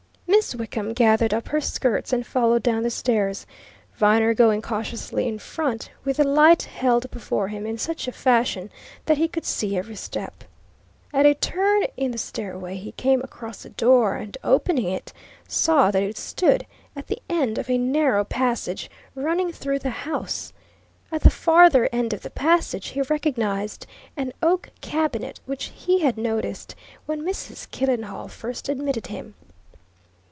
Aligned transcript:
Miss 0.41 0.55
Wickham 0.55 0.93
gathered 0.93 1.35
up 1.35 1.49
her 1.49 1.61
skirts 1.61 2.11
and 2.11 2.25
followed 2.25 2.63
down 2.63 2.81
the 2.81 2.89
stairs, 2.89 3.45
Viner 3.97 4.33
going 4.33 4.59
cautiously 4.61 5.27
in 5.27 5.37
front, 5.37 5.91
with 6.03 6.17
the 6.17 6.23
light 6.27 6.63
held 6.63 7.11
before 7.11 7.49
him 7.49 7.67
in 7.67 7.77
such 7.77 8.07
a 8.07 8.11
fashion 8.11 8.71
that 9.05 9.19
he 9.19 9.27
could 9.27 9.45
see 9.45 9.77
every 9.77 9.95
step. 9.95 10.43
At 11.13 11.27
a 11.27 11.35
turn 11.35 11.83
in 11.95 12.09
the 12.09 12.17
stairway 12.17 12.77
he 12.77 12.91
came 12.93 13.21
across 13.21 13.65
a 13.65 13.69
door, 13.69 14.15
and 14.15 14.35
opening 14.43 14.89
it, 14.89 15.13
saw 15.47 15.91
that 15.91 16.01
it 16.01 16.17
stood 16.17 16.65
at 16.95 17.05
the 17.05 17.19
end 17.29 17.59
of 17.59 17.69
a 17.69 17.77
narrow 17.77 18.23
passage 18.23 18.89
running 19.13 19.51
through 19.51 19.79
the 19.79 19.91
house; 19.91 20.53
at 21.11 21.21
the 21.21 21.29
farther 21.29 21.87
end 21.91 22.13
of 22.13 22.23
the 22.23 22.31
passage 22.31 22.87
he 22.89 23.01
recognized 23.03 23.85
an 24.17 24.33
oak 24.41 24.71
cabinet 24.81 25.39
which 25.45 25.65
he 25.65 25.99
had 25.99 26.17
noticed 26.17 26.73
when 27.05 27.21
Mrs. 27.21 27.69
Killenhall 27.69 28.27
first 28.27 28.69
admitted 28.69 29.05
him. 29.07 29.35